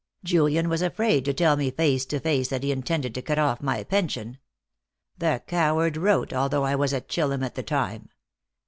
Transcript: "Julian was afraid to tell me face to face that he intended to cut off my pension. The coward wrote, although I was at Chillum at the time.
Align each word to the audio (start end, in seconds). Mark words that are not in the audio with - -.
"Julian 0.23 0.67
was 0.67 0.81
afraid 0.81 1.25
to 1.25 1.33
tell 1.35 1.55
me 1.55 1.69
face 1.69 2.07
to 2.07 2.19
face 2.19 2.47
that 2.47 2.63
he 2.63 2.71
intended 2.71 3.13
to 3.13 3.21
cut 3.21 3.37
off 3.37 3.61
my 3.61 3.83
pension. 3.83 4.39
The 5.15 5.43
coward 5.45 5.95
wrote, 5.95 6.33
although 6.33 6.63
I 6.63 6.73
was 6.73 6.91
at 6.91 7.07
Chillum 7.07 7.43
at 7.43 7.53
the 7.53 7.61
time. 7.61 8.09